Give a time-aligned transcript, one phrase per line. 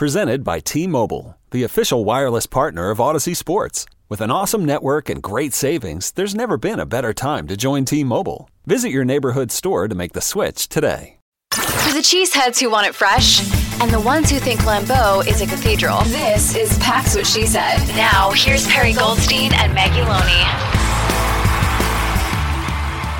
[0.00, 3.84] Presented by T-Mobile, the official wireless partner of Audacy Sports.
[4.08, 7.84] With an awesome network and great savings, there's never been a better time to join
[7.84, 8.48] T-Mobile.
[8.64, 11.18] Visit your neighborhood store to make the switch today.
[11.52, 13.42] For the cheeseheads who want it fresh,
[13.82, 17.86] and the ones who think Lambeau is a cathedral, this is Pax What She Said.
[17.88, 20.89] Now, here's Perri Goldstein and Maggie Loney.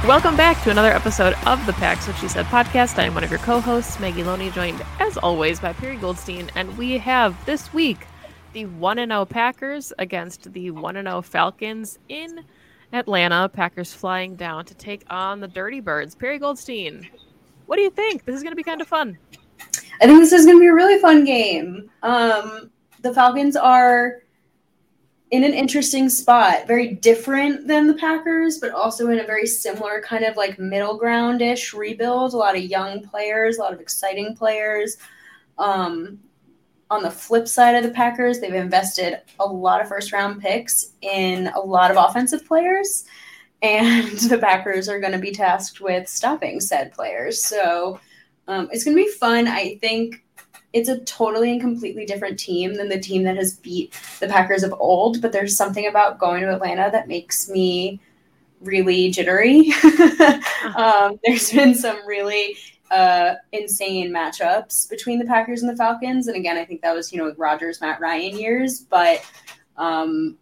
[0.06, 2.98] Welcome back to another episode of the Pax What She Said podcast.
[2.98, 6.76] I am one of your co-hosts, Maggie Loney, joined as always by Perri Goldstein, and
[6.78, 8.06] we have this week
[8.54, 12.42] the one and zero Packers against the one and zero Falcons in
[12.94, 13.50] Atlanta.
[13.50, 16.14] Packers flying down to take on the Dirty Birds.
[16.14, 17.06] Perri Goldstein,
[17.66, 18.24] what do you think?
[18.24, 19.18] This is going to be kind of fun.
[20.00, 21.90] I think this is going to be a really fun game.
[22.02, 22.70] Um,
[23.02, 24.22] the Falcons are
[25.30, 30.02] in an interesting spot, very different than the Packers, but also in a very similar
[30.02, 32.34] kind of like middle ground ish rebuild.
[32.34, 34.96] A lot of young players, a lot of exciting players.
[35.58, 36.18] Um,
[36.90, 40.94] on the flip side of the Packers, they've invested a lot of first round picks
[41.02, 43.04] in a lot of offensive players,
[43.62, 47.44] and the Packers are going to be tasked with stopping said players.
[47.44, 48.00] So
[48.48, 49.46] um, it's going to be fun.
[49.46, 50.24] I think
[50.72, 54.62] it's a totally and completely different team than the team that has beat the Packers
[54.62, 55.20] of old.
[55.20, 58.00] But there's something about going to Atlanta that makes me
[58.60, 59.72] really jittery.
[60.76, 62.56] um, there's been some really
[62.90, 67.12] uh, insane matchups between the Packers and the Falcons, and again, I think that was
[67.12, 69.24] you know Rodgers, Matt Ryan years, but.
[69.76, 70.36] Um,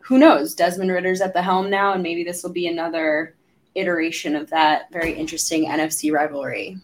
[0.00, 0.54] who knows?
[0.54, 3.34] Desmond Ridder's at the helm now, and maybe this will be another
[3.74, 6.76] iteration of that very interesting NFC rivalry.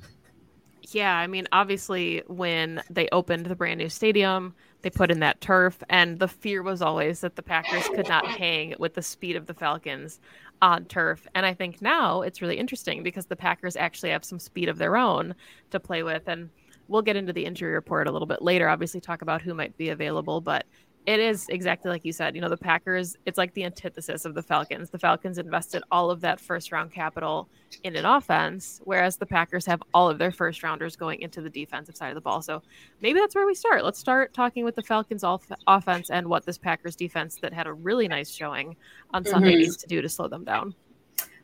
[0.92, 5.40] Yeah, I mean, obviously, when they opened the brand new stadium, they put in that
[5.40, 9.36] turf, and the fear was always that the Packers could not hang with the speed
[9.36, 10.18] of the Falcons
[10.60, 11.28] on turf.
[11.34, 14.78] And I think now it's really interesting because the Packers actually have some speed of
[14.78, 15.34] their own
[15.70, 16.26] to play with.
[16.26, 16.50] And
[16.88, 19.76] we'll get into the injury report a little bit later, obviously, talk about who might
[19.76, 20.40] be available.
[20.40, 20.66] But
[21.06, 22.34] it is exactly like you said.
[22.34, 24.91] You know, the Packers, it's like the antithesis of the Falcons.
[24.91, 27.49] The Falcons invested all of that first round capital
[27.84, 31.49] in an offense, whereas the Packers have all of their first rounders going into the
[31.50, 32.43] defensive side of the ball.
[32.43, 32.62] So
[33.00, 33.83] maybe that's where we start.
[33.84, 37.67] Let's start talking with the Falcons off- offense and what this Packers defense that had
[37.67, 38.77] a really nice showing
[39.15, 39.59] on Sunday Mhm.
[39.59, 40.75] needs to do to slow them down.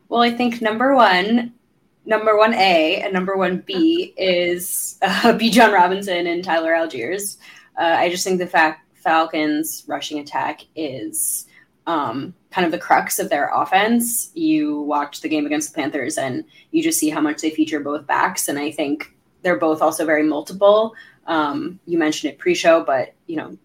[0.07, 1.53] Well, I think number one,
[2.05, 5.07] number one A and number one B is uh,
[5.37, 7.37] Bijan Robinson and Tyler Allgeier.
[7.77, 11.45] Uh, I just think the fact Falcons rushing attack is
[11.85, 14.31] um, kind of the crux of their offense.
[14.33, 17.79] You watch the game against the Panthers and you just see how much they feature
[17.79, 20.93] both backs, and I think they're both also very multiple.
[21.25, 23.57] Um, you mentioned it pre-show, but you know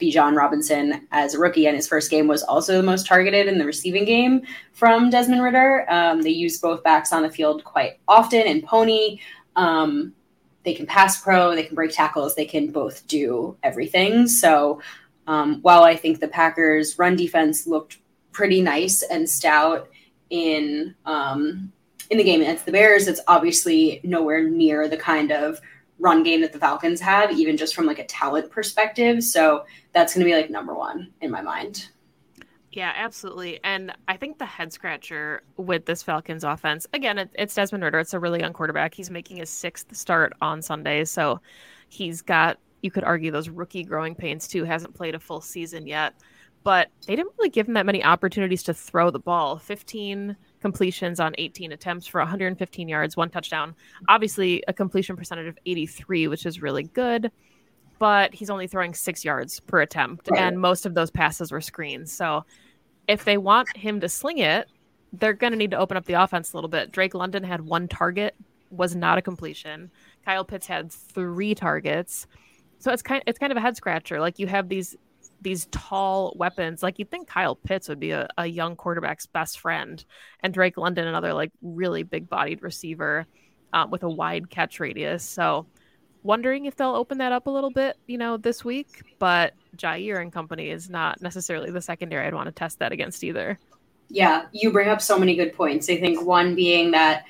[0.00, 3.58] Bijan Robinson as a rookie and his first game was also the most targeted in
[3.58, 5.86] the receiving game from Desmond Ridder.
[5.90, 9.20] Um, they use both backs on the field quite often and Pony.
[9.56, 10.14] Um,
[10.62, 14.28] they can pass pro, they can break tackles, they can both do everything.
[14.28, 14.80] So
[15.26, 17.98] um, while I think the Packers' run defense looked
[18.32, 19.88] pretty nice and stout
[20.30, 21.72] in um,
[22.10, 25.60] in the game against the Bears, it's obviously nowhere near the kind of
[26.00, 29.22] run game that the Falcons have, even just from like a talent perspective.
[29.22, 31.88] So that's going to be like number one in my mind.
[32.72, 33.58] Yeah, absolutely.
[33.64, 37.98] And I think the head scratcher with this Falcons offense, again, it, it's Desmond Ridder.
[37.98, 38.94] It's a really young quarterback.
[38.94, 41.04] He's making his sixth start on Sunday.
[41.04, 41.40] So
[41.88, 44.62] he's got, you could argue, those rookie growing pains too.
[44.62, 46.14] Hasn't played a full season yet.
[46.62, 49.58] But they didn't really give him that many opportunities to throw the ball.
[49.58, 53.74] 15 completions on 18 attempts for 115 yards, one touchdown.
[54.08, 57.32] Obviously, a completion percentage of 83, which is really good
[58.00, 60.40] but he's only throwing six yards per attempt, Right.
[60.40, 62.10] and most of those passes were screens.
[62.12, 62.44] So
[63.06, 64.66] if they want him to sling it,
[65.12, 66.90] they're going to need to open up the offense a little bit.
[66.90, 68.34] Drake London had one target,
[68.70, 69.90] was not a completion.
[70.24, 72.26] Kyle Pitts had three targets.
[72.78, 74.18] so it's kind it's kind of a head scratcher.
[74.20, 74.96] Like you have these
[75.42, 76.82] these tall weapons.
[76.82, 80.04] Like you'd think Kyle Pitts would be a, a young quarterback's best friend,
[80.42, 83.26] and Drake London another like really big bodied receiver
[83.72, 85.24] um, with a wide catch radius.
[85.24, 85.66] So
[86.22, 89.02] wondering if they'll open that up a little bit, you know, this week.
[89.18, 93.24] But Jaire and company is not necessarily the secondary I'd want to test that against
[93.24, 93.58] either.
[94.08, 95.88] Yeah, you bring up so many good points.
[95.88, 97.26] I think one being that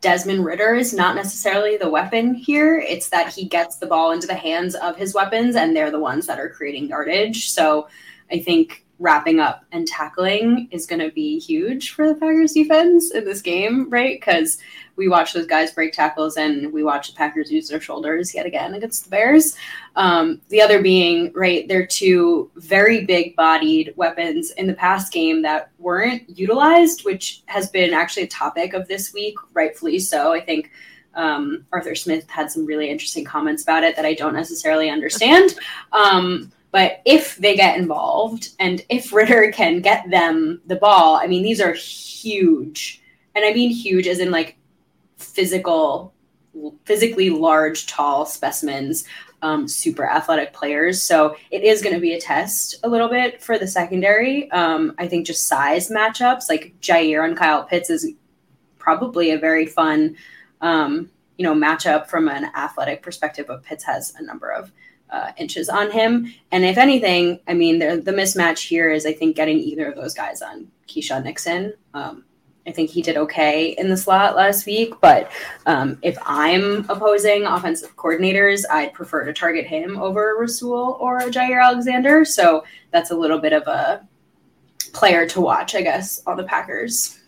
[0.00, 2.78] Desmond Ridder is not necessarily the weapon here.
[2.78, 6.00] It's that he gets the ball into the hands of his weapons, and they're the
[6.00, 7.50] ones that are creating yardage.
[7.50, 7.88] So
[8.30, 13.12] I think wrapping up and tackling is going to be huge for the Packers defense
[13.12, 14.18] in this game, right?
[14.18, 14.58] Because
[14.96, 18.46] we watch those guys break tackles and we watch the Packers use their shoulders yet
[18.46, 19.54] again against the Bears.
[19.96, 25.42] Um, the other being, right, they're two very big bodied weapons in the past game
[25.42, 30.32] that weren't utilized, which has been actually a topic of this week, rightfully so.
[30.32, 30.70] I think.
[31.14, 35.54] Um, Arthur Smith had some really interesting comments about it that I don't necessarily understand.
[35.92, 41.26] Um, but if they get involved and if Ridder can get them the ball, I
[41.26, 43.02] mean, these are huge.
[43.34, 44.58] And I mean huge as in like
[45.16, 46.12] physical,
[46.84, 49.06] physically large, tall specimens,
[49.40, 51.02] um, super athletic players.
[51.02, 54.50] So it is going to be a test a little bit for the secondary.
[54.50, 58.12] Um, I think just size matchups like Jaire and Kyle Pitts is
[58.76, 60.14] probably a very fun,
[60.60, 61.08] um,
[61.38, 63.46] you know, matchup from an athletic perspective.
[63.48, 64.70] But Pitts has a number of
[65.10, 66.32] uh, inches on him.
[66.52, 69.96] And if anything, I mean, the, the mismatch here is, I think, getting either of
[69.96, 71.74] those guys on Keisean Nixon.
[71.94, 72.24] Um,
[72.66, 75.30] I think he did okay in the slot last week, but
[75.66, 81.62] um, if I'm opposing offensive coordinators, I'd prefer to target him over Rasul or Jaire
[81.62, 82.24] Alexander.
[82.24, 84.06] So that's a little bit of a
[84.92, 87.20] player to watch, I guess, on the Packers.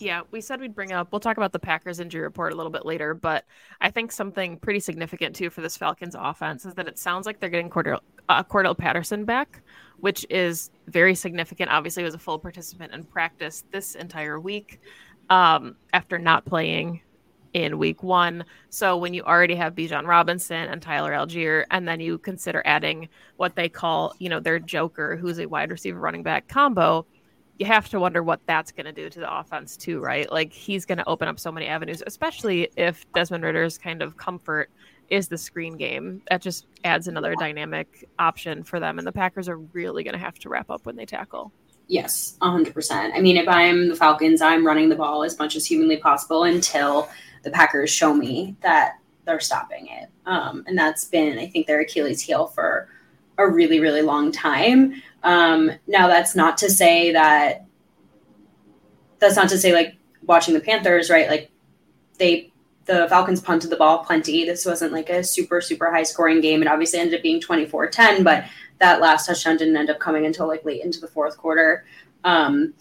[0.00, 1.12] Yeah, we said we'd bring up.
[1.12, 3.44] We'll talk about the Packers injury report a little bit later, but
[3.82, 7.38] I think something pretty significant too for this Falcons offense is that it sounds like
[7.38, 8.00] they're getting Cordarrelle,
[8.30, 9.60] uh, Cordarrelle Patterson back,
[9.98, 11.70] which is very significant.
[11.70, 14.80] Obviously, he was a full participant in practice this entire week
[15.28, 17.02] um, after not playing
[17.52, 18.42] in week one.
[18.70, 23.06] So when you already have Bijan Robinson and Tyler Allgeier, and then you consider adding
[23.36, 27.04] what they call, you know, their joker, who's a wide receiver running back combo
[27.60, 30.32] you have to wonder what that's going to do to the offense too, right?
[30.32, 34.16] Like he's going to open up so many avenues, especially if Desmond Ridder's kind of
[34.16, 34.70] comfort
[35.10, 36.22] is the screen game.
[36.30, 40.18] That just adds another dynamic option for them, and the Packers are really going to
[40.18, 41.52] have to wrap up when they tackle.
[41.86, 43.10] Yes, 100%.
[43.14, 46.44] I mean, if I'm the Falcons, I'm running the ball as much as humanly possible
[46.44, 47.10] until
[47.42, 48.94] the Packers show me that
[49.26, 50.08] they're stopping it.
[50.24, 52.88] Um, and that's been, I think, their Achilles heel for
[53.40, 55.02] a really, really long time.
[55.22, 57.66] Um, now, that's not to say that
[59.18, 59.96] that's not to say like
[60.26, 61.28] watching the Panthers, right?
[61.28, 61.50] Like
[62.18, 62.50] they
[62.86, 64.44] the Falcons punted the ball plenty.
[64.44, 66.62] This wasn't like a super, super high scoring game.
[66.62, 68.44] It obviously ended up being 24 10, but
[68.78, 71.84] that last touchdown didn't end up coming until like late into the fourth quarter.
[72.24, 72.74] Um,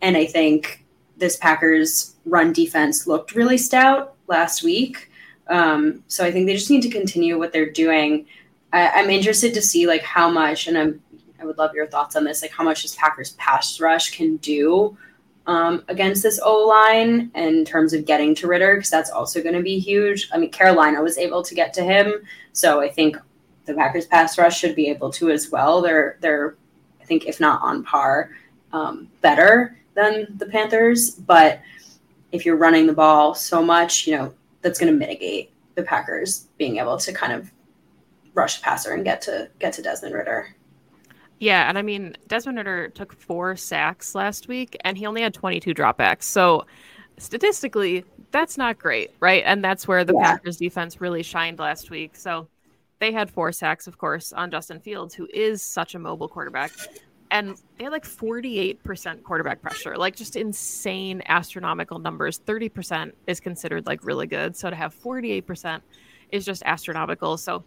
[0.00, 0.86] and I think
[1.16, 5.10] this Packers run defense looked really stout last week.
[5.48, 8.26] Um, so I think they just need to continue what they're doing.
[8.72, 11.00] I, am interested to see like how much, and I'm
[11.40, 14.36] I would love your thoughts on this, like how much this Packers pass rush can
[14.38, 14.96] do
[15.46, 19.54] um, against this O line in terms of getting to Ridder, because that's also going
[19.54, 20.28] to be huge.
[20.32, 22.14] I mean, Carolina was able to get to him,
[22.52, 23.16] so I think
[23.64, 25.80] the Packers pass rush should be able to as well.
[25.80, 26.56] They're they're
[27.00, 28.30] I think if not on par,
[28.72, 31.60] um, better than the Panthers, but
[32.32, 36.48] if you're running the ball so much, you know that's going to mitigate the Packers
[36.58, 37.50] being able to kind of
[38.34, 40.54] rush passer and get to get to Desmond Ridder.
[41.38, 45.34] Yeah, and I mean Desmond Ridder took four sacks last week, and he only had
[45.34, 46.24] 22 dropbacks.
[46.24, 46.66] So
[47.18, 49.42] statistically, that's not great, right?
[49.44, 50.32] And that's where the yeah.
[50.32, 52.16] Packers defense really shined last week.
[52.16, 52.48] So
[52.98, 56.70] they had four sacks, of course, on Justin Fields, who is such a mobile quarterback.
[57.30, 62.40] And they had like 48% quarterback pressure, like just insane astronomical numbers.
[62.40, 64.56] 30% is considered like really good.
[64.56, 65.80] So to have 48%
[66.32, 67.36] is just astronomical.
[67.36, 67.64] So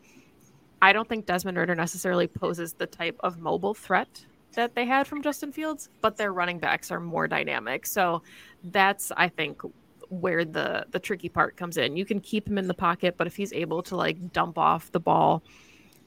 [0.83, 4.25] I don't think Desmond Ridder necessarily poses the type of mobile threat
[4.55, 7.85] that they had from Justin Fields, but their running backs are more dynamic.
[7.85, 8.21] So
[8.65, 9.61] that's I think
[10.09, 11.95] where the the tricky part comes in.
[11.95, 14.91] You can keep him in the pocket, but if he's able to like dump off
[14.91, 15.41] the ball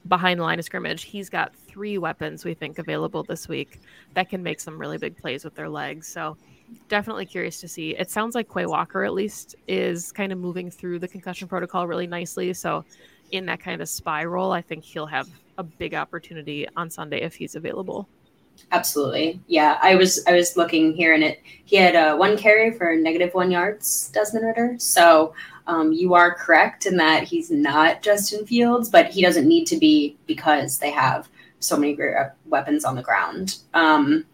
[0.07, 3.81] behind the line of scrimmage, he's got three weapons we think available this week
[4.13, 6.07] that can make some really big plays with their legs.
[6.07, 6.37] So
[6.87, 7.95] definitely curious to see.
[7.95, 11.87] It sounds like Quay Walker at least is kind of moving through the concussion protocol
[11.87, 12.53] really nicely.
[12.53, 12.85] So
[13.31, 17.21] in that kind of spy role, I think he'll have a big opportunity on Sunday
[17.21, 18.07] if he's available.
[18.71, 19.39] Absolutely.
[19.47, 22.95] Yeah, I was I was looking here and it he had uh, one carry for
[22.95, 24.75] negative one yards, Desmond Ridder.
[24.79, 25.33] So
[25.67, 29.77] um, you are correct in that he's not Justin Fields, but he doesn't need to
[29.77, 31.29] be because they have
[31.59, 32.15] so many great
[32.45, 33.57] weapons on the ground.
[33.73, 34.25] Um,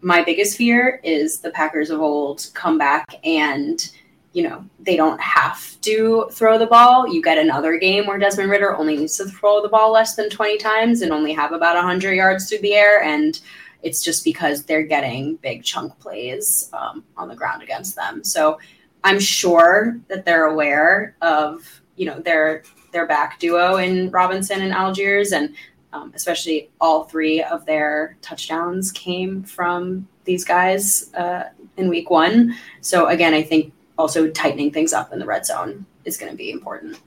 [0.00, 3.90] my biggest fear is the Packers of old come back and
[4.36, 7.08] you know they don't have to throw the ball.
[7.08, 10.28] You get another game where Desmond Ridder only needs to throw the ball less than
[10.28, 13.40] 20 times and only have about 100 yards through the air and
[13.82, 18.22] it's just because they're getting big chunk plays um, on the ground against them.
[18.24, 18.58] So
[19.04, 22.62] I'm sure that they're aware of you know their
[22.92, 25.54] their back duo in Robinson and Allgeier, and
[25.94, 31.44] um, especially all three of their touchdowns came from these guys uh,
[31.78, 32.54] in week one.
[32.82, 36.36] So again, I think also tightening things up in the red zone is going to
[36.36, 36.98] be important.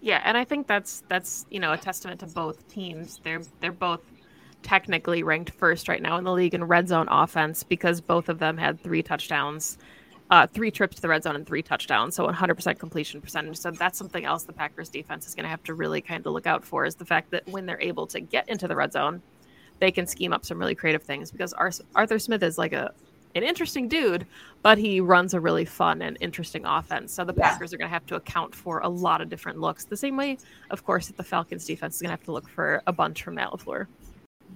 [0.00, 3.20] Yeah, and I think that's that's you know a testament to both teams.
[3.22, 4.02] They're they're both
[4.62, 8.38] technically ranked first right now in the league in red zone offense because both of
[8.38, 9.78] them had three touchdowns
[10.30, 13.56] uh, three trips to the red zone and three touchdowns, so 100% completion percentage.
[13.56, 16.32] So that's something else the Packers defense is going to have to really kind of
[16.32, 18.92] look out for is the fact that when they're able to get into the red
[18.92, 19.22] zone,
[19.78, 21.54] they can scheme up some really creative things because
[21.94, 22.92] Arthur Smith is like a
[23.38, 24.26] an interesting dude,
[24.62, 27.14] but he runs a really fun and interesting offense.
[27.14, 27.50] So the yeah.
[27.50, 29.84] Packers are going to have to account for a lot of different looks.
[29.84, 30.38] The same way,
[30.70, 33.22] of course, that the Falcons defense is going to have to look for a bunch
[33.22, 33.86] from Matt LaFleur.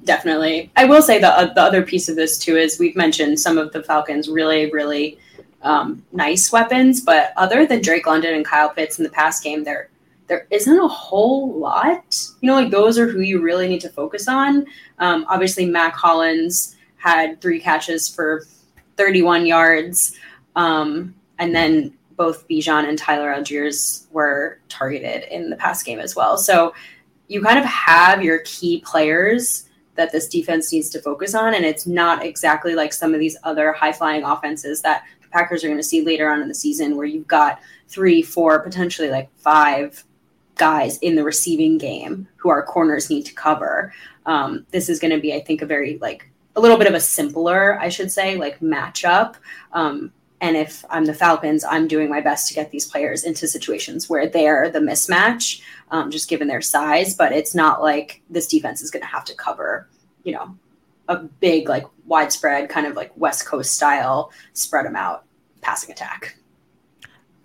[0.04, 0.70] Definitely.
[0.76, 3.56] I will say the, uh, the other piece of this too is we've mentioned some
[3.56, 5.18] of the Falcons really, really–
[5.62, 9.64] um, nice weapons, but other than Drake London and Kyle Pitts in the past game,
[9.64, 9.88] there
[10.28, 12.16] there isn't a whole lot.
[12.40, 14.66] You know, like those are who you really need to focus on.
[14.98, 18.44] Um, obviously, Mack Hollins had three catches for
[18.96, 20.16] 31 yards,
[20.56, 26.14] um, and then both Bijan and Tyler Allgeier were targeted in the past game as
[26.14, 26.37] well.
[26.37, 26.75] So
[27.28, 31.54] you kind of have your key players that this defense needs to focus on.
[31.54, 35.68] And it's not exactly like some of these other high flying offenses that Packers are
[35.68, 39.30] going to see later on in the season, where you've got three, four, potentially like
[39.38, 40.04] five
[40.56, 43.94] guys in the receiving game who our corners need to cover.
[44.26, 46.94] Um, this is going to be, I think, a very like a little bit of
[46.94, 49.37] a simpler, I should say, like matchup.
[49.73, 53.47] Um, and if I'm the Falcons, I'm doing my best to get these players into
[53.47, 57.14] situations where they're the mismatch, um, just given their size.
[57.14, 59.88] But it's not like this defense is going to have to cover,
[60.25, 60.56] you know,
[61.09, 65.25] a big like widespread kind of like West Coast style spread them out
[65.61, 66.37] passing attack.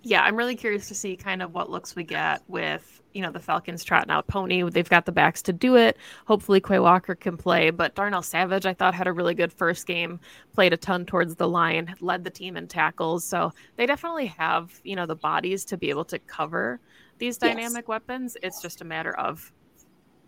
[0.02, 3.30] Yeah, I'm really curious to see kind of what looks we get with you know
[3.30, 4.68] the Falcons trotting out Pony.
[4.68, 5.96] They've got the backs to do it.
[6.26, 9.86] Hopefully, Quay Walker can play, but Darnell Savage I thought had a really good first
[9.86, 10.20] game.
[10.52, 13.24] Played a ton towards the line, led the team in tackles.
[13.24, 16.80] So they definitely have you know the bodies to be able to cover
[17.18, 17.88] these dynamic yes.
[17.88, 18.36] weapons.
[18.42, 19.52] It's just a matter of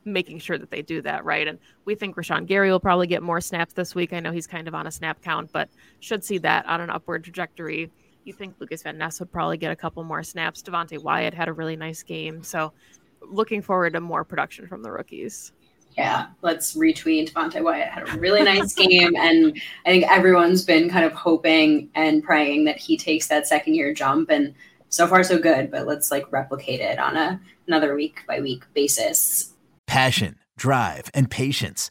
[0.04, 1.46] making sure that they do that right.
[1.46, 4.12] And we think Rashan Gary will probably get more snaps this week.
[4.12, 5.68] I know he's kind of on a snap count, but
[6.00, 7.90] should see that on an upward trajectory.
[8.30, 10.62] You think Lucas Van Ness would probably get a couple more snaps.
[10.62, 12.44] Devonte Wyatt had a really nice game.
[12.44, 12.72] So
[13.20, 15.50] looking forward to more production from the rookies.
[15.98, 17.32] Yeah, let's retweet.
[17.32, 21.90] Devonte Wyatt had a really nice game, and I think everyone's been kind of hoping
[21.96, 24.30] and praying that he takes that second year jump.
[24.30, 24.54] And
[24.90, 25.68] so far, so good.
[25.68, 29.54] But let's like replicate it on a another week by week basis.
[29.88, 31.90] Passion, drive, and patience.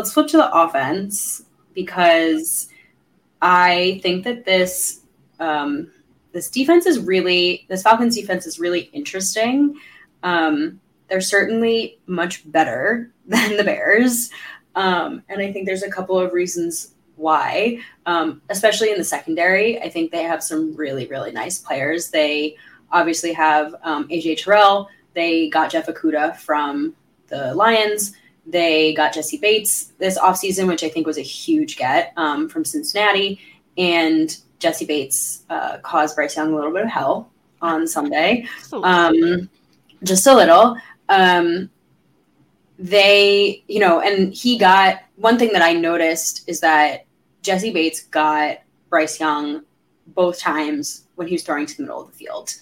[0.00, 1.42] Let's flip to the offense
[1.74, 2.70] because
[3.42, 5.02] I think that this
[5.38, 5.90] um,
[6.32, 9.76] this defense is really this Falcons defense is really interesting.
[10.22, 10.80] Um,
[11.10, 14.30] they're certainly much better than the Bears.
[14.74, 19.82] Um, and I think there's a couple of reasons why, um, especially in the secondary.
[19.82, 22.08] I think they have some really, really nice players.
[22.08, 22.56] They
[22.90, 24.88] obviously have um, AJ Terrell.
[25.12, 26.94] They got Jeff Okudah from
[27.26, 28.14] the Lions.
[28.46, 32.64] They got Jessie Bates this offseason, which I think was a huge get um, from
[32.64, 33.40] Cincinnati.
[33.76, 37.30] And Jessie Bates uh, caused Bryce Young a little bit of hell
[37.62, 38.46] on Sunday.
[38.72, 39.48] Um,
[40.02, 40.76] just a little.
[41.08, 41.70] Um,
[42.78, 47.04] they, you know, and he got one thing that I noticed is that
[47.42, 49.62] Jessie Bates got Bryce Young
[50.08, 52.54] both times when he was throwing to the middle of the field.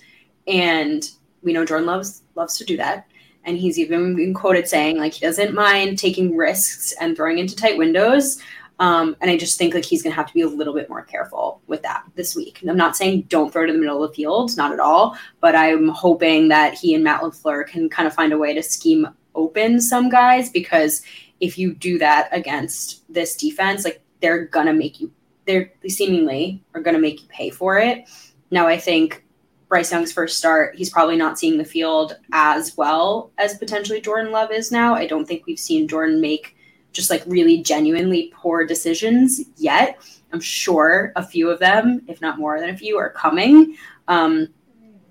[0.46, 1.08] And
[1.42, 3.06] we know Jordan loves loves to do that.
[3.48, 7.56] And he's even been quoted saying like he doesn't mind taking risks and throwing into
[7.56, 8.42] tight windows.
[8.78, 11.02] Um, and I just think like he's gonna have to be a little bit more
[11.02, 12.60] careful with that this week.
[12.68, 15.56] I'm not saying don't throw to the middle of the field, not at all, but
[15.56, 19.08] I'm hoping that he and Matt LaFleur can kind of find a way to scheme
[19.34, 21.00] open some guys because
[21.40, 25.10] if you do that against this defense, like they're gonna make you
[25.46, 28.06] they're they seemingly are gonna make you pay for it.
[28.50, 29.24] Now I think
[29.68, 34.32] Bryce Young's first start, he's probably not seeing the field as well as potentially Jordan
[34.32, 34.94] Love is now.
[34.94, 36.56] I don't think we've seen Jordan make
[36.92, 40.00] just like really genuinely poor decisions yet.
[40.32, 43.76] I'm sure a few of them, if not more than a few, are coming.
[44.08, 44.48] Um,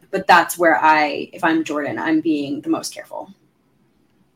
[0.10, 3.32] but that's where I, if I'm Jordan, I'm being the most careful.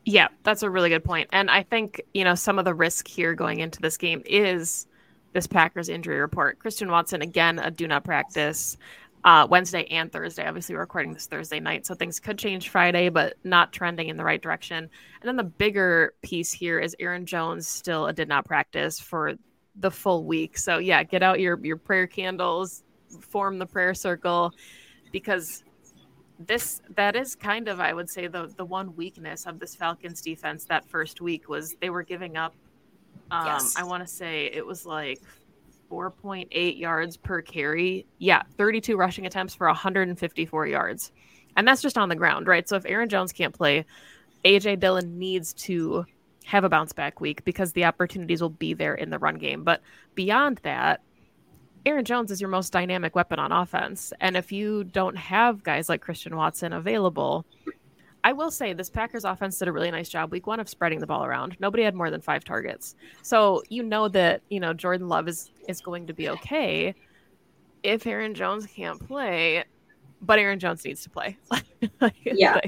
[0.05, 1.29] Yeah, that's a really good point.
[1.31, 4.87] And I think, you know, some of the risk here going into this game is
[5.33, 6.59] this Packers injury report.
[6.59, 8.77] Christian Watson, again, a do not practice
[9.23, 10.47] uh, Wednesday and Thursday.
[10.47, 14.17] Obviously, we're recording this Thursday night, so things could change Friday, but not trending in
[14.17, 14.77] the right direction.
[14.77, 19.35] And then the bigger piece here is Aaron Jones still did not practice for
[19.75, 20.57] the full week.
[20.57, 22.83] So, yeah, get out your, your prayer candles,
[23.19, 24.53] form the prayer circle,
[25.11, 25.63] because
[26.47, 30.21] this that is kind of I would say the the one weakness of this Falcons
[30.21, 32.55] defense that first week was they were giving up
[33.29, 33.75] um yes.
[33.77, 35.19] I want to say it was like
[35.91, 38.05] 4.8 yards per carry.
[38.17, 41.11] Yeah, 32 rushing attempts for 154 yards.
[41.57, 42.67] And that's just on the ground, right?
[42.67, 43.85] So if Aaron Jones can't play,
[44.45, 46.05] AJ Dillon needs to
[46.45, 49.63] have a bounce back week because the opportunities will be there in the run game.
[49.63, 49.81] But
[50.15, 51.01] beyond that,
[51.85, 54.13] Aaron Jones is your most dynamic weapon on offense.
[54.21, 57.45] And if you don't have guys like Christian Watson available,
[58.23, 60.99] I will say this Packers offense did a really nice job week one of spreading
[60.99, 61.55] the ball around.
[61.59, 62.95] Nobody had more than five targets.
[63.21, 66.95] So you know that, you know, Jordan Love is is going to be okay
[67.83, 69.63] if Aaron Jones can't play,
[70.21, 71.37] but Aaron Jones needs to play.
[72.23, 72.59] yeah.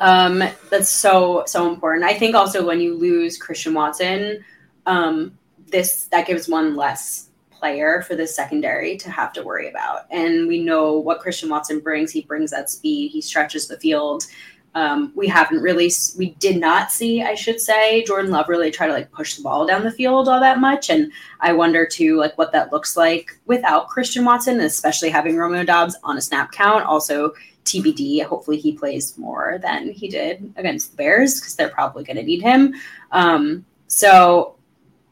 [0.00, 2.04] Um, that's so so important.
[2.04, 4.44] I think also when you lose Christian Watson,
[4.86, 5.38] um,
[5.68, 7.28] this that gives one less
[7.62, 10.06] player for the secondary to have to worry about.
[10.10, 12.10] And we know what Christian Watson brings.
[12.10, 13.12] He brings that speed.
[13.12, 14.26] He stretches the field.
[14.74, 18.88] Um, we haven't really, we did not see, I should say, Jordan Love really try
[18.88, 20.90] to like push the ball down the field all that much.
[20.90, 25.62] And I wonder too, like what that looks like without Christian Watson, especially having Romeo
[25.62, 26.84] Doubs on a snap count.
[26.84, 27.32] Also,
[27.64, 28.24] TBD.
[28.24, 32.24] Hopefully, he plays more than he did against the Bears because they're probably going to
[32.24, 32.74] need him.
[33.12, 34.56] Um, so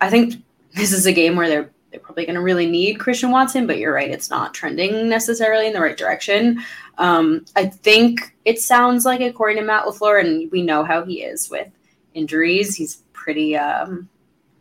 [0.00, 0.34] I think
[0.74, 3.79] this is a game where they're they're probably going to really need Christian Watson, but
[3.79, 6.62] you're right, it's not trending necessarily in the right direction.
[6.98, 11.22] Um, I think it sounds like, according to Matt LaFleur, and we know how he
[11.22, 11.68] is with
[12.14, 13.57] injuries, he's pretty.
[13.57, 14.09] Um,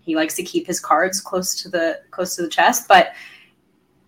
[0.02, 3.14] he likes to keep his cards close to the close to the chest, but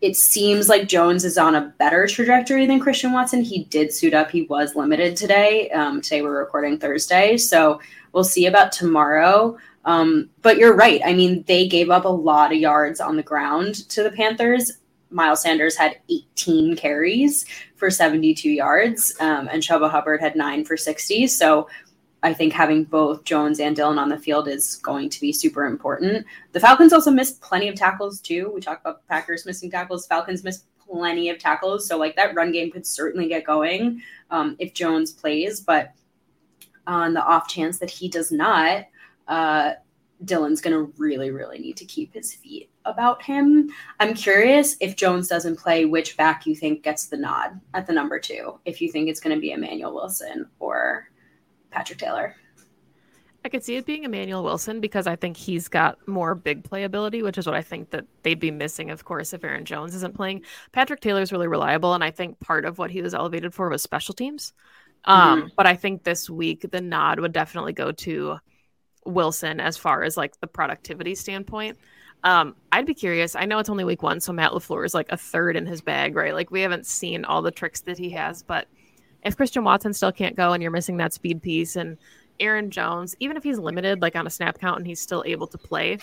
[0.02, 3.44] it seems like Jones is on a better trajectory than Christian Watson.
[3.44, 4.32] He did suit up.
[4.32, 5.70] He was limited today.
[5.70, 7.80] Um, today we're recording Thursday, so
[8.12, 9.58] we'll see about tomorrow.
[9.86, 11.02] Um, but you're right.
[11.04, 14.72] I mean, they gave up a lot of yards on the ground to the Panthers.
[15.10, 20.78] Miles Sanders had 18 carries for 72 yards, um, and Chuba Hubbard had nine for
[20.78, 21.28] 60.
[21.28, 21.68] So
[22.24, 25.66] I think having both Jones and Dillon on the field is going to be super
[25.66, 26.26] important.
[26.52, 28.52] The Falcons also missed plenty of tackles too.
[28.54, 30.06] We talked about Packers missing tackles.
[30.06, 31.88] Falcons missed plenty of tackles.
[31.88, 35.62] So like that run game could certainly get going um, if Jones plays.
[35.62, 35.94] But
[36.86, 38.86] on the off chance that he does not,
[39.32, 39.76] uh,
[40.26, 43.70] Dillon's going to really, really need to keep his feet about him.
[44.00, 47.94] I'm curious if Jones doesn't play, which back you think gets the nod at the
[47.94, 48.60] number two?
[48.66, 51.10] If you think it's going to be Emmanuel Wilson or
[51.72, 52.36] Patrick Taylor.
[53.44, 56.84] I could see it being Emmanuel Wilson because I think he's got more big play
[56.84, 59.96] ability, which is what I think that they'd be missing, of course, if Aaron Jones
[59.96, 60.44] isn't playing.
[60.74, 63.82] Patrick Taylor's really reliable, and I think part of what he was elevated for was
[63.82, 64.54] special teams.
[65.06, 65.48] Um, mm-hmm.
[65.56, 68.38] But I think this week the nod would definitely go to
[69.06, 71.78] Wilson as far as like the productivity standpoint.
[72.24, 73.36] Um, I'd be curious.
[73.36, 75.82] I know it's only week one, so Matt LaFleur is like a third in his
[75.82, 76.34] bag, right?
[76.34, 78.68] Like we haven't seen all the tricks that he has, but
[79.24, 81.98] if Christian Watson still can't go and you're missing that speed piece and
[82.40, 85.48] Aaron Jones, even if he's limited, like on a snap count, and he's still able
[85.48, 85.98] to play,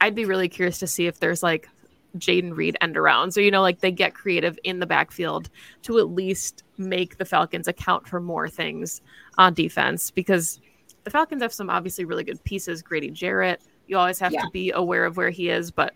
[0.00, 1.68] I'd be really curious to see if there's like
[2.16, 3.32] Jayden Reed end around.
[3.32, 5.50] So, you know, like they get creative in the backfield
[5.82, 9.00] to at least make the Falcons account for more things
[9.38, 10.60] on defense because
[11.06, 12.82] the Falcons have some obviously really good pieces.
[12.82, 14.40] Grady Jarrett, you always have yeah.
[14.40, 15.94] to be aware of where he is, but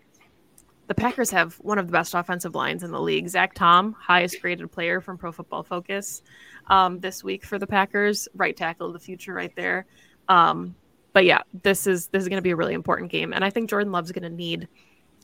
[0.87, 3.27] the Packers have one of the best offensive lines in the league.
[3.27, 6.21] Zach Tom, highest graded player from Pro Football Focus
[6.67, 8.29] um, this week for the Packers.
[8.35, 9.85] Right tackle of the future, right there.
[10.29, 10.75] Um,
[11.11, 13.49] but yeah, this is this is going to be a really important game, and I
[13.49, 14.69] think Jordan Love's going to need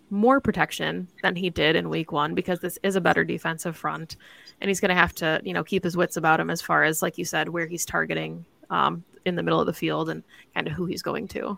[0.09, 4.17] more protection than he did in Week One because this is a better defensive front,
[4.59, 6.83] and he's going to have to you know keep his wits about him as far
[6.83, 10.23] as like you said where he's targeting um, in the middle of the field and
[10.53, 11.57] kind of who he's going to.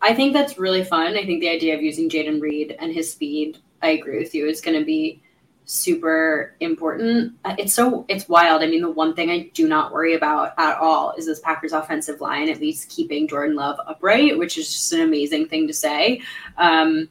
[0.00, 1.16] I think that's really fun.
[1.16, 4.46] I think the idea of using Jayden Reed and his speed, I agree with you,
[4.46, 5.22] is going to be
[5.64, 7.34] super important.
[7.44, 8.62] Uh, it's so it's wild.
[8.62, 11.72] I mean, the one thing I do not worry about at all is this Packers
[11.72, 15.72] offensive line at least keeping Jordan Love upright, which is just an amazing thing to
[15.72, 16.20] say.
[16.58, 17.08] Um,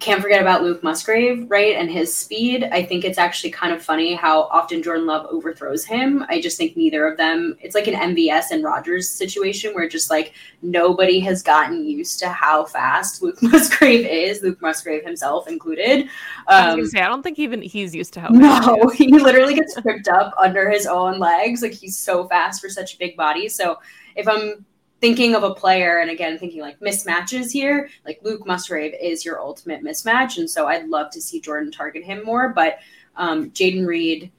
[0.00, 1.76] can't forget about Luke Musgrave, right?
[1.76, 2.64] And his speed.
[2.72, 6.24] I think it's actually kind of funny how often Jordan Love overthrows him.
[6.30, 10.08] I just think neither of them, it's like an MVS and Rodgers situation where just
[10.08, 10.32] like
[10.62, 16.04] nobody has gotten used to how fast Luke Musgrave is, Luke Musgrave himself included.
[16.04, 16.08] Um,
[16.48, 19.12] I was gonna um, say, I don't think even he's used to how No, he
[19.12, 21.60] literally gets tripped up under his own legs.
[21.60, 23.50] Like he's so fast for such a big body.
[23.50, 23.78] So
[24.16, 24.64] if I'm
[25.00, 29.40] thinking of a player and again thinking like mismatches here like luke musgrave is your
[29.40, 32.78] ultimate mismatch and so i'd love to see jordan target him more but
[33.16, 34.30] um, jayden reed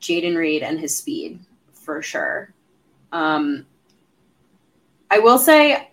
[0.00, 1.38] jayden reed and his speed
[1.74, 2.54] for sure.
[3.12, 3.66] Um,
[5.10, 5.90] i will say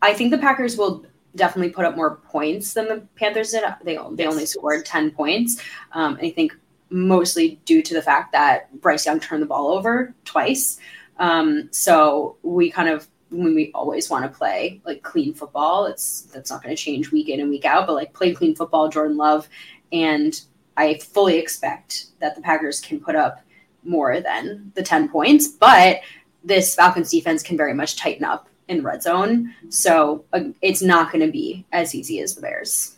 [0.00, 1.04] i think the packers will
[1.36, 3.64] definitely put up more points than the panthers did.
[3.84, 6.56] They, they only scored 10 points um, i think
[6.88, 10.78] mostly due to the fact that bryce young turned the ball over twice
[11.18, 16.22] um, so we kind of when we always want to play like clean football, it's
[16.32, 18.88] that's not going to change week in and week out, but like play clean football,
[18.88, 19.48] Jordan Love,
[19.92, 20.40] and
[20.76, 23.40] I fully expect that the Packers can put up
[23.84, 26.00] more than the 10 points, but
[26.44, 29.54] this Falcons defense can very much tighten up in the red zone.
[29.68, 32.96] So uh, it's not going to be as easy as the Bears.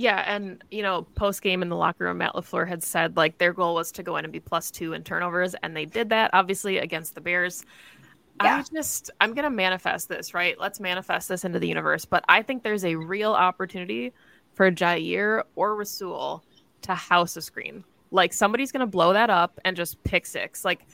[0.00, 3.36] Yeah, and you know, post game in the locker room, Matt LaFleur had said like
[3.36, 6.08] their goal was to go in and be plus two in turnovers, and they did
[6.08, 7.66] that obviously against the Bears.
[8.42, 8.56] Yeah.
[8.56, 10.58] I just I'm gonna manifest this, right?
[10.58, 12.06] Let's manifest this into the universe.
[12.06, 14.14] But I think there's a real opportunity
[14.54, 16.42] for Jaire or Rasul
[16.80, 17.84] to house a screen.
[18.10, 20.64] Like somebody's gonna blow that up and just pick six.
[20.64, 20.86] Like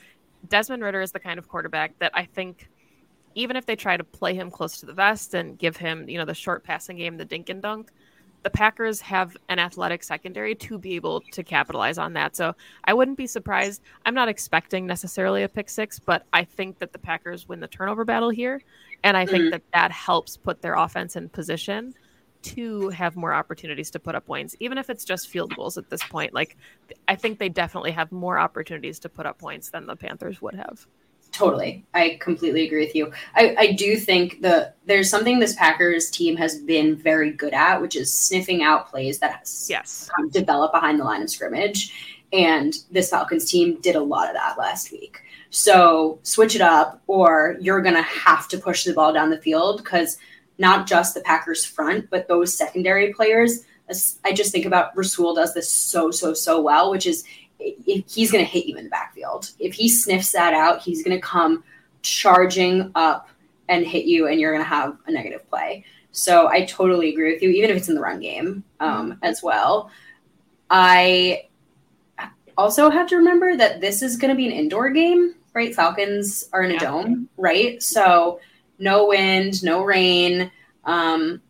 [0.49, 2.67] Desmond Ridder is the kind of quarterback that I think
[3.35, 6.17] even if they try to play him close to the vest and give him, you
[6.17, 7.89] know, the short passing game, the dink and dunk,
[8.43, 12.35] the Packers have an athletic secondary to be able to capitalize on that.
[12.35, 13.81] So I wouldn't be surprised.
[14.05, 17.67] I'm not expecting necessarily a pick six, but I think that the Packers win the
[17.67, 18.61] turnover battle here.
[19.03, 19.51] And I think mm-hmm.
[19.51, 21.93] that that helps put their offense in position
[22.43, 25.89] to have more opportunities to put up points, even if it's just field goals at
[25.89, 26.33] this point.
[26.33, 26.55] Like,
[27.07, 30.55] I think they definitely have more opportunities to put up points than the Panthers would
[30.55, 30.87] have.
[31.37, 31.85] Totally.
[31.93, 33.11] I completely agree with you.
[33.35, 37.79] I, I do think that there's something this Packers team has been very good at,
[37.79, 40.09] which is sniffing out plays that has yes.
[40.31, 42.23] develop behind the line of scrimmage.
[42.33, 45.21] And this Falcons team did a lot of that last week.
[45.51, 49.37] So switch it up, or you're going to have to push the ball down the
[49.37, 50.17] field because
[50.57, 53.63] not just the Packers front, but those secondary players.
[54.25, 57.23] I just think about Rasul does this so, so, so well, which is
[57.59, 59.51] he's going to hit you in the backfield.
[59.59, 61.63] If he sniffs that out, he's going to come
[62.01, 63.29] charging up
[63.69, 65.83] and hit you, and you're going to have a negative play.
[66.11, 69.23] So I totally agree with you, even if it's in the run game um, mm-hmm.
[69.23, 69.91] as well.
[70.69, 71.43] I
[72.57, 75.75] also have to remember that this is going to be an indoor game, right?
[75.75, 76.79] Falcons are in a yeah.
[76.79, 77.81] dome, right?
[77.83, 78.39] So
[78.79, 80.51] no wind, no rain,
[80.85, 81.41] um,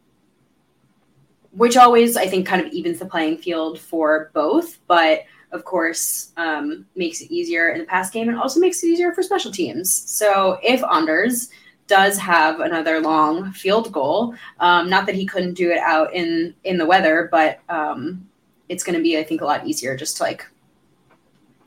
[1.52, 4.80] which always I think kind of evens the playing field for both.
[4.88, 8.88] But of course, um, makes it easier in the pass game and also makes it
[8.88, 9.92] easier for special teams.
[9.92, 11.50] So if Anders
[11.88, 16.54] does have another long field goal, um, not that he couldn't do it out in
[16.64, 18.28] in the weather, but um,
[18.68, 20.46] it's going to be, I think, a lot easier just to like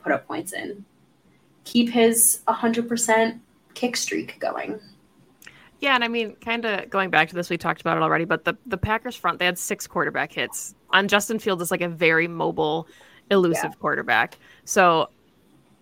[0.03, 0.85] put up points in.
[1.65, 3.39] keep his 100%
[3.75, 4.81] kick streak going.
[5.81, 8.27] Yeah, and I mean, kind of going back to this, we talked about it already,
[8.27, 11.81] but the the Packers front they had six quarterback hits on Justin Fields is like
[11.81, 12.87] a very mobile,
[13.31, 13.81] elusive yeah.
[13.81, 14.39] quarterback.
[14.65, 15.09] So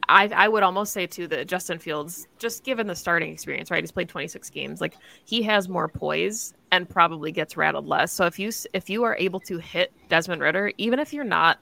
[0.08, 3.82] I, I would almost say too that Justin Fields, just given the starting experience, right?
[3.82, 4.80] He's played 26 games.
[4.80, 8.12] Like he has more poise and probably gets rattled less.
[8.12, 11.58] So if you if you are able to hit Desmond Ridder, even if you're not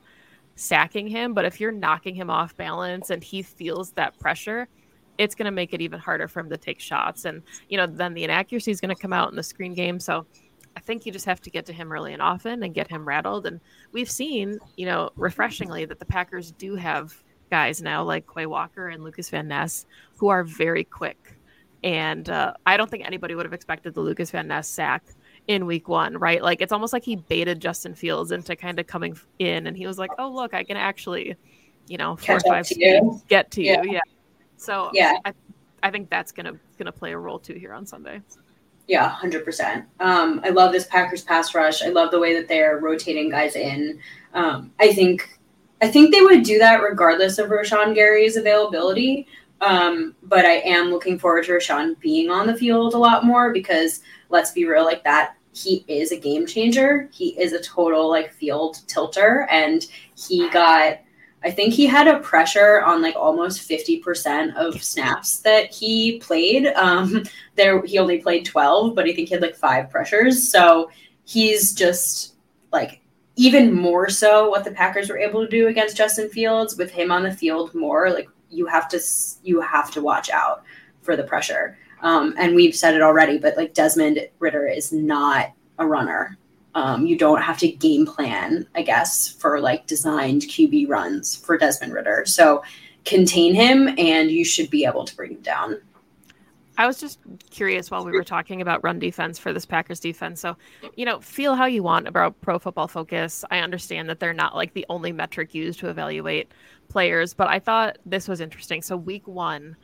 [0.54, 4.68] sacking him, but if you're knocking him off balance and he feels that pressure,
[5.18, 7.24] it's going to make it even harder for him to take shots.
[7.24, 9.98] And you know, then the inaccuracy is going to come out in the screen game.
[9.98, 10.24] So
[10.76, 13.08] I think you just have to get to him early and often and get him
[13.08, 13.46] rattled.
[13.46, 13.60] And
[13.92, 18.88] we've seen, you know, refreshingly that the Packers do have guys now like Quay Walker
[18.88, 19.86] and Lucas Van Ness
[20.18, 21.38] who are very quick.
[21.82, 25.02] And uh, I don't think anybody would have expected the Lucas Van Ness sack
[25.46, 26.42] in week one, right?
[26.42, 29.86] Like it's almost like he baited Justin Fields into kind of coming in and he
[29.86, 31.36] was like, oh, look, I can actually,
[31.88, 33.82] you know, four or five to get to yeah.
[33.82, 33.92] you.
[33.92, 34.00] Yeah.
[34.58, 35.32] So yeah, I,
[35.82, 38.20] I think that's going to, going to play a role too here on Sunday.
[38.88, 39.84] Yeah, hundred um, percent.
[39.98, 41.82] I love this Packers pass rush.
[41.82, 43.98] I love the way that they're rotating guys in.
[44.32, 45.38] Um, I think
[45.82, 49.26] I think they would do that regardless of Rashan Gary's availability.
[49.60, 53.52] Um, but I am looking forward to Rashan being on the field a lot more
[53.52, 57.08] because let's be real, like that, he is a game changer.
[57.12, 60.98] He is a total like field tilter, and he got.
[61.46, 66.66] I think he had a pressure on like almost 50% of snaps that he played.
[66.74, 67.22] Um,
[67.54, 70.50] there he only played 12, but I think he had like five pressures.
[70.50, 70.90] So
[71.22, 72.34] he's just
[72.72, 73.00] like
[73.36, 77.12] even more so what the Packers were able to do against Justin Fields with him
[77.12, 79.00] on the field more like you have to
[79.44, 80.64] you have to watch out
[81.02, 85.52] for the pressure um, and we've said it already but like Desmond Ridder is not
[85.78, 86.38] a runner
[86.76, 91.58] um, you don't have to game plan I guess for like designed QB runs for
[91.58, 92.24] Desmond Ridder.
[92.26, 92.62] so
[93.04, 95.80] contain him and you should be able to bring him down
[96.78, 97.18] I was just
[97.50, 100.40] curious while we were talking about run defense for this Packers defense.
[100.40, 100.56] So,
[100.94, 103.44] you know, feel how you want about Pro Football Focus.
[103.50, 106.52] I understand that they're not like the only metric used to evaluate
[106.88, 108.82] players, but I thought this was interesting.
[108.82, 109.76] So, week one,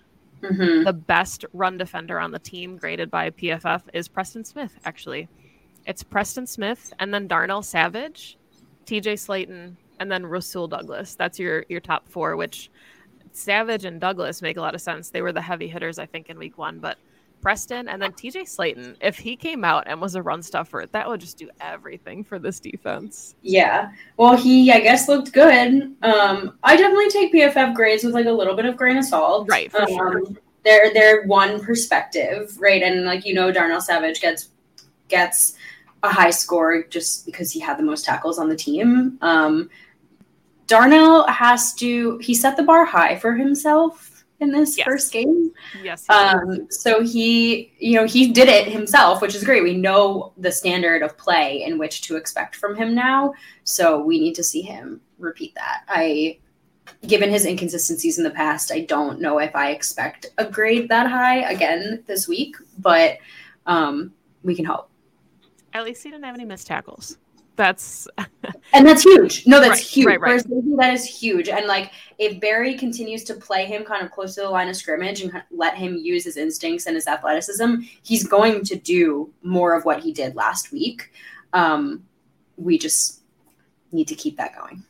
[0.43, 0.85] mm-hmm.
[0.85, 5.29] the best run defender on the team graded by PFF is Preston Smith, actually.
[5.87, 8.37] It's Preston Smith and then Darnell Savage,
[8.87, 11.15] TJ Slaton, and then Rasul Douglas.
[11.15, 12.71] That's your your top four, which
[13.33, 15.11] Savage and Douglas make a lot of sense.
[15.11, 16.79] They were the heavy hitters, I think, in week one.
[16.79, 16.99] But
[17.41, 21.09] Preston and then TJ Slaton, if he came out and was a run stuffer, that
[21.09, 23.35] would just do everything for this defense.
[23.43, 23.91] Yeah.
[24.17, 25.95] Well, he, I guess, looked good.
[26.03, 29.49] Um, I definitely take PFF grades with like a little bit of grain of salt.
[29.51, 30.23] Right, for um, sure.
[30.65, 32.83] They're they're one perspective, right?
[32.83, 34.51] And like you know, Darnell Savage gets
[35.09, 35.55] gets
[36.03, 39.19] a high score just because he had the most tackles on the team.
[39.21, 39.71] Um,
[40.67, 44.85] Darnell has to he set the bar high for himself in this yes.
[44.85, 45.53] first game.
[45.83, 46.09] Yes.
[46.09, 49.63] Um, so he, you know, he did it himself, which is great.
[49.63, 53.35] We know the standard of play in which to expect from him now.
[53.65, 55.85] So we need to see him repeat that.
[55.89, 56.39] I
[57.07, 61.09] given his inconsistencies in the past, I don't know if I expect a grade that
[61.09, 63.19] high again this week, but
[63.67, 64.13] um,
[64.43, 64.91] we can hope.
[65.73, 67.19] At least he didn't have any missed tackles
[67.57, 68.09] that's
[68.73, 69.47] and that's huge.
[69.47, 70.07] No, that's right, huge.
[70.07, 70.43] Right, right.
[70.79, 71.49] That is huge.
[71.49, 74.77] And like if Barry continues to play him kind of close to the line of
[74.77, 79.75] scrimmage and let him use his instincts and his athleticism, he's going to do more
[79.75, 81.13] of what he did last week.
[81.53, 82.05] Um,
[82.57, 83.23] we just
[83.93, 84.83] need to keep that going.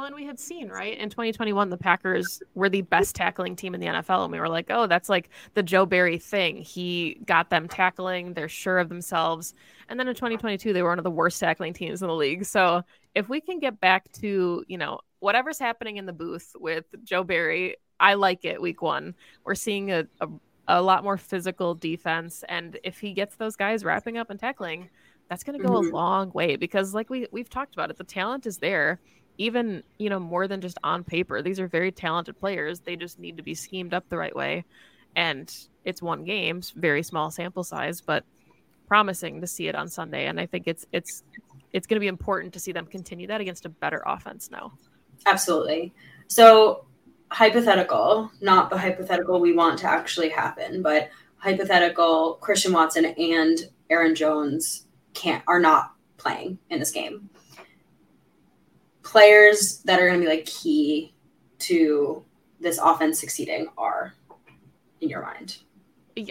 [0.00, 3.74] Well, and we had seen, right, in 2021, the Packers were the best tackling team
[3.74, 4.22] in the NFL.
[4.22, 6.56] And we were like, oh, that's like the Joe Barry thing.
[6.56, 9.52] He got them tackling, they're sure of themselves.
[9.90, 12.46] And then in 2022, they were one of the worst tackling teams in the league.
[12.46, 12.82] So
[13.14, 17.22] if we can get back to, you know, whatever's happening in the booth with Joe
[17.22, 19.14] Barry, I like it week one.
[19.44, 20.28] We're seeing a, a,
[20.66, 22.42] a lot more physical defense.
[22.48, 24.88] And if he gets those guys wrapping up and tackling,
[25.28, 25.94] that's going to go mm-hmm.
[25.94, 28.98] a long way because, like we, we've talked about it, the talent is there
[29.40, 31.40] even you know more than just on paper.
[31.40, 32.80] These are very talented players.
[32.80, 34.64] They just need to be schemed up the right way.
[35.16, 35.52] And
[35.84, 38.22] it's one game very small sample size but
[38.86, 40.26] promising to see it on sunday.
[40.26, 41.24] And i think it's it's
[41.72, 44.72] it's going to be important to see them continue that against a better offense now.
[45.26, 45.94] Absolutely.
[46.28, 46.84] So
[47.32, 54.16] hypothetical not the hypothetical we want to actually happen but hypothetical christian watson and aaron
[54.16, 57.30] jones can't are not playing in this game
[59.10, 61.12] players that are going to be like key
[61.60, 62.24] to
[62.60, 64.14] this offense succeeding are
[65.00, 65.58] in your mind?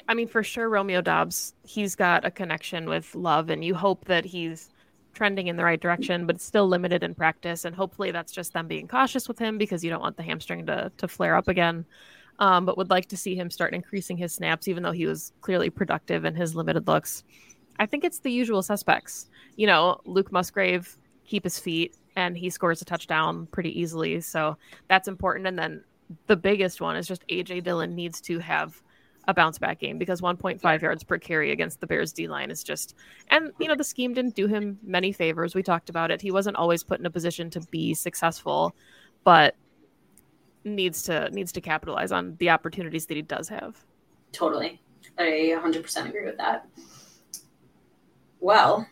[0.08, 4.06] I mean, for sure, Romeo Doubs, he's got a connection with Love, and you hope
[4.06, 4.70] that he's
[5.14, 7.66] trending in the right direction, but it's still limited in practice.
[7.66, 10.66] And hopefully, that's just them being cautious with him because you don't want the hamstring
[10.68, 11.86] to, to flare up again.
[12.40, 15.34] um, but would like to see him start increasing his snaps, even though he was
[15.42, 17.24] clearly productive in his limited looks.
[17.80, 19.28] I think it's the usual suspects.
[19.56, 24.20] You know, Luke Musgrave keep his feet and he scores a touchdown pretty easily.
[24.20, 24.58] So
[24.90, 25.48] that's important.
[25.48, 25.84] And then
[26.28, 28.82] the biggest one is just AJ Dillon needs to have
[29.28, 32.64] a bounce back game because 1.5 yards per carry against the Bears D line is
[32.64, 32.96] just
[33.30, 35.56] and you know the scheme didn't do him many favors.
[35.56, 36.22] We talked about it.
[36.22, 38.76] He wasn't always put in a position to be successful,
[39.24, 39.56] but
[40.66, 43.78] needs to needs to capitalize on the opportunities that he does have.
[44.34, 44.82] Totally.
[45.18, 46.68] I 100% agree with that.
[48.40, 48.88] Well,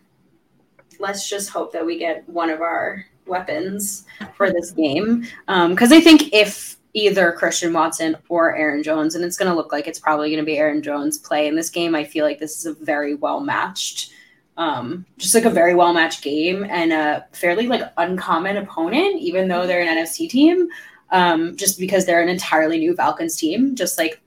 [0.99, 5.21] let's just hope that we get one of our weapons for this game.
[5.47, 9.55] Because um, I think if either Christian Watson or Aaron Jones, and it's going to
[9.55, 12.25] look like it's probably going to be Aaron Jones play in this game, I feel
[12.25, 14.11] like this is a very well matched.
[14.57, 19.47] Um, just like a very well matched game and a fairly like uncommon opponent, even
[19.47, 20.67] though they're an NFC team,
[21.11, 24.19] um, just because they're an entirely new Falcons team, just like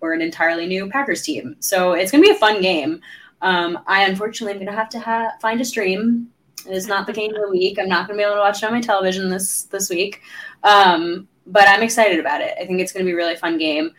[0.00, 1.56] we're an entirely new Packers team.
[1.60, 3.00] So it's going to be a fun game.
[3.42, 6.30] Um, I unfortunately am going to have to ha- find a stream.
[6.66, 7.78] It's not the game of the week.
[7.78, 10.20] I'm not going to be able to watch it on my television this this week,
[10.62, 12.54] um, but I'm excited about it.
[12.60, 13.92] I think it's going to be a really fun game.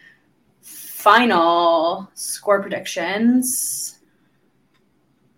[0.62, 4.00] Final score predictions.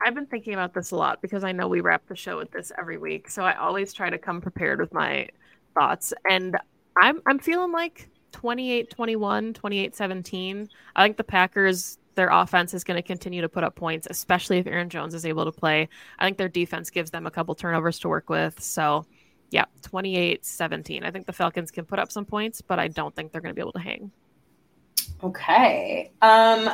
[0.05, 2.51] I've been thinking about this a lot because I know we wrap the show with
[2.51, 5.29] this every week, so I always try to come prepared with my
[5.73, 6.13] thoughts.
[6.29, 6.57] And
[6.97, 10.67] I'm I'm feeling like 28-21, 28-17.
[10.95, 14.57] I think the Packers their offense is going to continue to put up points, especially
[14.57, 15.89] if Aaron Jones is able to play.
[16.19, 18.61] I think their defense gives them a couple turnovers to work with.
[18.61, 19.05] So,
[19.51, 21.03] yeah, 28 17.
[21.03, 23.53] I think the Falcons can put up some points, but I don't think they're going
[23.53, 24.11] to be able to hang.
[25.23, 26.11] Okay.
[26.21, 26.69] Um,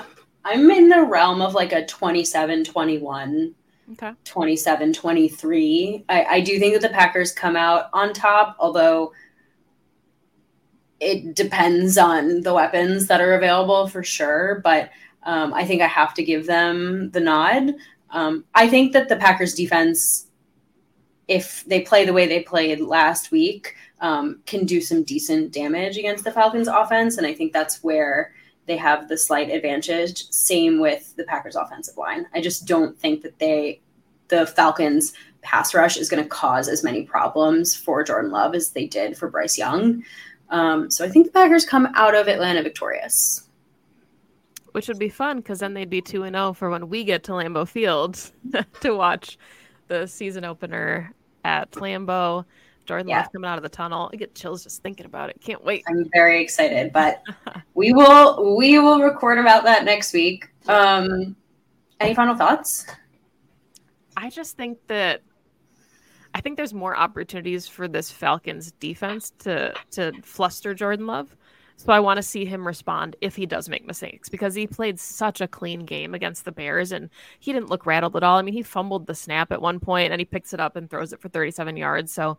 [0.45, 3.55] I'm in the realm of like a 27 21.
[3.93, 4.11] Okay.
[4.23, 6.05] 27 23.
[6.09, 9.13] I, I do think that the Packers come out on top, although
[10.99, 14.61] it depends on the weapons that are available for sure.
[14.63, 14.91] But
[15.23, 17.75] um, I think I have to give them the nod.
[18.11, 20.27] Um, I think that the Packers defense,
[21.27, 25.97] if they play the way they played last week, um, can do some decent damage
[25.97, 27.17] against the Falcons offense.
[27.17, 28.33] And I think that's where
[28.65, 30.29] they have the slight advantage.
[30.31, 32.25] Same with the Packers offensive line.
[32.33, 33.81] I just don't think that they,
[34.29, 38.71] the Falcons pass rush is going to cause as many problems for Jordan Love as
[38.71, 40.03] they did for Bryce Young.
[40.49, 43.48] Um, so I think the Packers come out of Atlanta victorious
[44.71, 47.23] which would be fun because then they'd be 2 and 0 for when we get
[47.25, 48.19] to Lambeau Field
[48.81, 49.37] to watch
[49.87, 52.45] the season opener at Lambeau.
[52.85, 53.19] Jordan yeah.
[53.19, 54.09] Love coming out of the tunnel.
[54.11, 55.39] I get chills just thinking about it.
[55.41, 55.83] Can't wait.
[55.87, 57.21] I'm very excited, but
[57.75, 60.49] we will we will record about that next week.
[60.67, 61.35] Um
[61.99, 62.87] any final thoughts?
[64.17, 65.21] I just think that
[66.33, 71.35] I think there's more opportunities for this Falcons defense to to fluster Jordan Love.
[71.79, 74.99] So I want to see him respond if he does make mistakes because he played
[74.99, 78.37] such a clean game against the Bears and he didn't look rattled at all.
[78.37, 80.89] I mean, he fumbled the snap at one point and he picks it up and
[80.89, 82.11] throws it for 37 yards.
[82.11, 82.37] So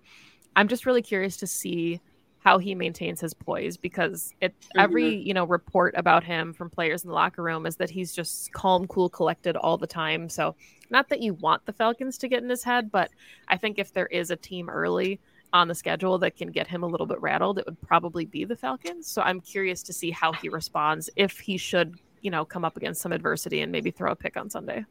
[0.57, 2.03] I'm just really curious to see
[2.40, 7.03] how he maintains his poise because it every you know report about him from players
[7.03, 10.55] in the locker room is that he's just calm cool collected all the time so
[10.88, 13.11] not that you want the falcons to get in his head but
[13.48, 15.20] i think if there is a team early
[15.52, 18.44] on the schedule that can get him a little bit rattled, it would probably be
[18.44, 19.06] the Falcons.
[19.06, 22.76] So I'm curious to see how he responds if he should, you know, come up
[22.76, 24.84] against some adversity and maybe throw a pick on Sunday.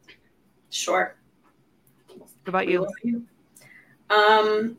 [0.70, 1.16] Sure.
[2.16, 2.86] What about you?
[4.10, 4.76] Um,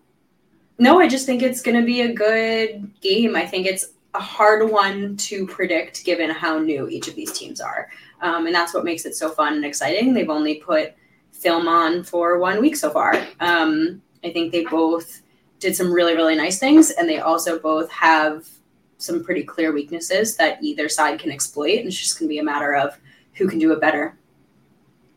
[0.78, 3.36] no, I just think it's going to be a good game.
[3.36, 7.62] I think it's a hard one to predict given how new each of these teams
[7.62, 7.90] are.
[8.22, 10.14] Um, and that's what makes it so fun and exciting.
[10.14, 10.94] They've only put
[11.32, 13.16] film on for one week so far.
[13.40, 15.22] Um, I think they both
[15.62, 18.50] did some really really nice things and they also both have
[18.98, 22.40] some pretty clear weaknesses that either side can exploit and it's just going to be
[22.40, 23.00] a matter of
[23.34, 24.18] who can do it better.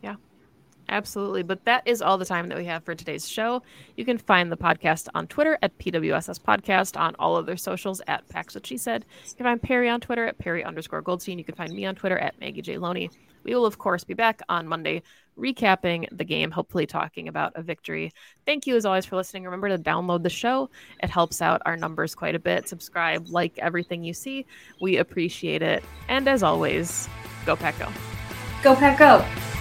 [0.03, 0.15] Yeah
[0.91, 3.63] absolutely but that is all the time that we have for today's show.
[3.97, 8.29] You can find the podcast on twitter at pwss podcast on all other socials at
[8.29, 9.05] pax what she said.
[9.27, 11.39] You can find Perri on twitter at perri underscore goldstein.
[11.39, 13.11] You can find me on twitter at maggie j loney.
[13.45, 15.03] We will, of course, be back on Monday
[15.39, 18.13] recapping the game, hopefully talking about a victory.
[18.47, 19.45] Thank you as always for listening.
[19.45, 20.71] Remember to download the show,
[21.03, 22.69] it helps out our numbers quite a bit.
[22.69, 24.47] Subscribe, like everything you see.
[24.81, 25.85] We appreciate it.
[26.09, 27.09] And as always,
[27.47, 27.89] go Pack Go.
[28.63, 29.54] Go Pack Go.